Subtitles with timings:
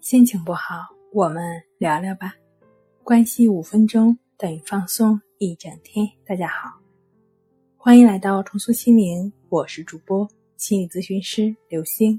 [0.00, 2.34] 心情不好，我们聊聊吧。
[3.04, 6.08] 关系五分钟等于放松一整天。
[6.24, 6.70] 大家好，
[7.76, 10.26] 欢迎来到重塑心灵，我是主播
[10.56, 12.18] 心理咨询师刘星。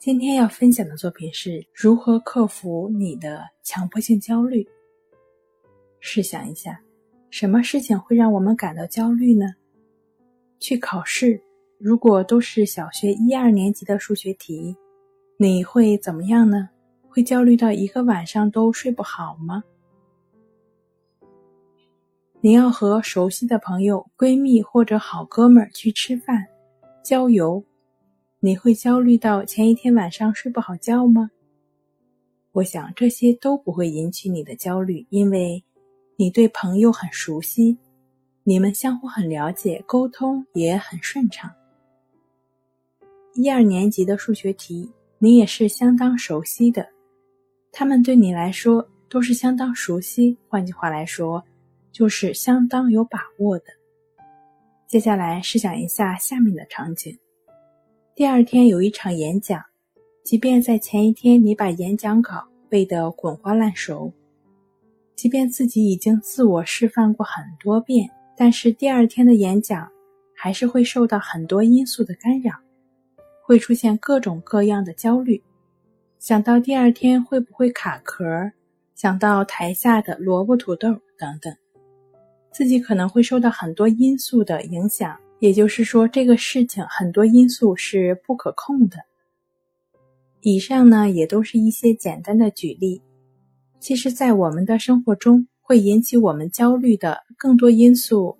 [0.00, 4.66] 今天要分享的作品是如何克服你的强迫性焦虑。
[6.00, 6.80] 试想一下，
[7.30, 9.46] 什么事情会让我们感到焦虑呢？
[10.58, 11.40] 去考试，
[11.78, 14.76] 如果都是小学一二年级的数学题。
[15.36, 16.68] 你会怎么样呢？
[17.08, 19.62] 会焦虑到一个晚上都睡不好吗？
[22.40, 26.46] 你要和熟悉的朋友、闺蜜或者好哥们儿去吃饭、
[27.02, 27.64] 郊游，
[28.38, 31.30] 你会焦虑到前一天晚上睡不好觉吗？
[32.52, 35.64] 我想这些都不会引起你的焦虑，因为
[36.16, 37.76] 你对朋友很熟悉，
[38.44, 41.50] 你们相互很了解，沟通也很顺畅。
[43.34, 44.92] 一二年级的数学题。
[45.24, 46.86] 你也是相当熟悉的，
[47.72, 50.36] 他们对你来说都是相当熟悉。
[50.50, 51.42] 换句话来说，
[51.90, 53.64] 就是相当有把握的。
[54.86, 57.16] 接下来试想一下下面的场景：
[58.14, 59.64] 第二天有一场演讲，
[60.22, 64.12] 即便在前一天你把演讲稿背得滚瓜烂熟，
[65.16, 69.90] 即便自己已经自我示范过很多遍，但是第二天的演讲
[70.36, 72.52] 还是会受到很多因素的干扰。
[73.46, 75.42] 会出现各种各样的焦虑，
[76.18, 78.24] 想到第二天会不会卡壳，
[78.94, 80.88] 想到台下的萝卜土豆
[81.18, 81.54] 等等，
[82.50, 85.14] 自己可能会受到很多因素的影响。
[85.40, 88.96] 也就是说，这个事情很多因素是不可控的。
[90.40, 93.02] 以上呢，也都是一些简单的举例。
[93.78, 98.34] 其实，在我们的生活中，会引起我们焦虑的更多因素，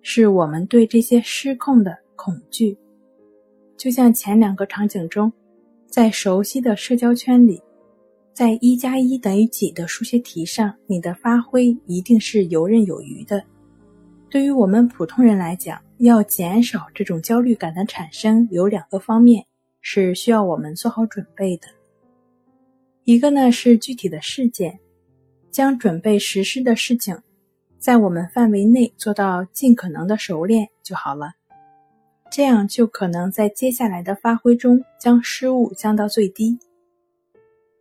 [0.00, 2.76] 是我们对这些失控的恐惧。
[3.82, 5.32] 就像前两个场景中，
[5.88, 7.60] 在熟悉的社交圈里，
[8.32, 13.42] 在一加一等于几的数学题上，你的发挥一定是游刃有余的。
[14.30, 19.44] 对于我们普通人来讲，要减少这种焦虑感的产生，有两个方面
[19.80, 21.66] 是需要我们做好准备的。
[23.02, 24.78] 一个呢是具体的事件，
[25.50, 27.18] 将准备实施的事情，
[27.80, 31.32] 在我们范围内做到尽可能的熟练就好了。
[32.32, 36.58] 这样就可能在接下来的发挥中将失误降到最低。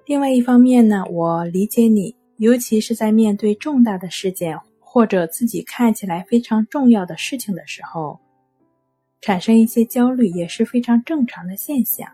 [0.05, 8.19] 另外一方面呢，我理解你，尤其是在面对重大的事件或者自己看起来非常重要的事情的时候，
[9.21, 12.05] 产生一些焦虑也是非常正常的现象，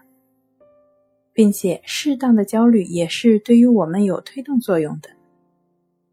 [1.34, 5.09] 并且适当的焦虑也是对于我们有推动作用的。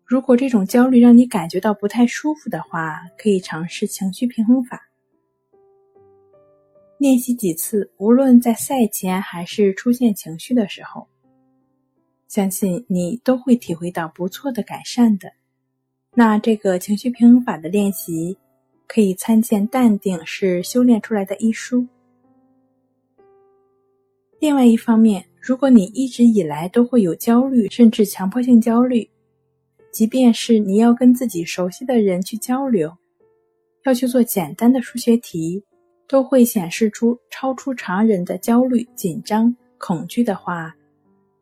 [0.06, 4.88] 如果这种焦虑让你感觉到不太舒服的话，可以尝试情绪平衡法。
[7.04, 11.06] 练习几次，无论在赛前还是出现情绪的时候，
[12.28, 15.30] 相信你都会体会到不错的改善的。
[16.14, 18.38] 那这个情绪平衡法的练习，
[18.86, 21.86] 可以参见《淡定是修炼出来的》一书。
[24.40, 29.06] 另外一方面，如果你一直以来都会有焦虑，甚至强迫性焦虑，
[29.92, 32.96] 即便是你要跟自己熟悉的人去交流，
[33.84, 35.62] 要去做简单的数学题。
[36.08, 40.74] 都会显示出超出常人的焦虑、紧张、恐惧的话，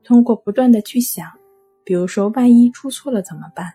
[0.05, 1.29] 通过不断的去想，
[1.85, 3.73] 比如说万一出错了怎么办？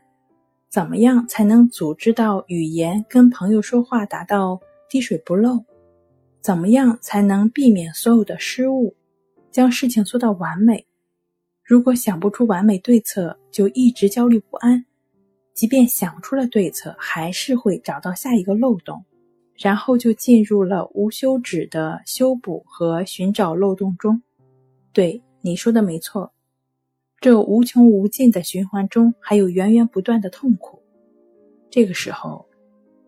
[0.70, 4.60] 怎么样才能组织到语言跟朋友说话达到
[4.90, 5.64] 滴水不漏？
[6.42, 8.96] 怎么样才能避免所有的失误，
[9.52, 10.86] 将事情做到完美？
[11.64, 14.86] 如果想不出完美对策，就一直焦虑不安，
[15.54, 19.04] 即便想出了对策，还是会找到下一个漏洞。
[19.58, 24.22] 然后就进入了无休止的修补和寻找漏洞中。
[24.94, 26.32] 对你说的没错，
[27.20, 30.82] 这无穷无尽的循环中还有源源不断的痛苦。
[31.70, 32.46] 这个时候，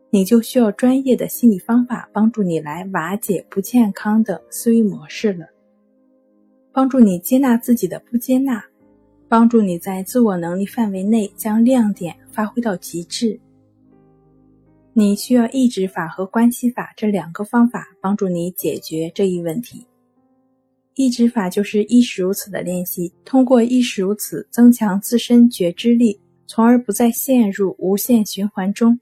[0.09, 5.45] 你就需要专业的心理方法帮助你来瓦解不健康的思维模式了，
[6.71, 8.63] 帮助你接纳自己的不接纳，
[9.27, 13.39] 帮助你在自我能力范围内将亮点发挥到极致。
[14.99, 19.87] 你需要抑制法和关系法这两个方法帮助你解决这一问题。
[20.95, 28.99] 抑制法就是意识如此的练习，通过意识如此增强自身觉知力，从而不再陷入无限循环中。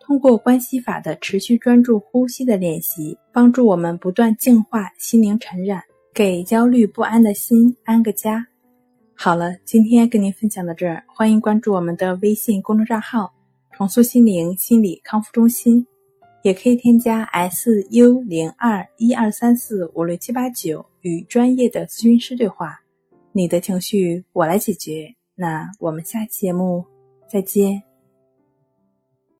[0.00, 5.80] 通过关系法的持续专注呼吸的练习，帮助我们不断净化心灵尘染，
[6.12, 8.44] 给焦虑不安的心安个家。
[9.14, 13.32] 好了，今天跟您分享到这儿，欢迎关注我们的微信公众账号。
[13.78, 15.86] 重塑心灵心理康复中心，
[16.42, 22.80] 也可以添加 S U 零二一二三四五六七八九与专业的咨询师对话。
[23.30, 25.14] 你的情绪我来解决。
[25.36, 26.84] 那我们下期节目
[27.28, 27.87] 再见。